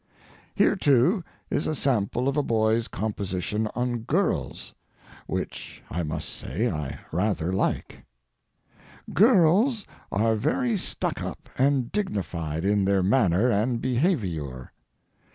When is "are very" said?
10.11-10.73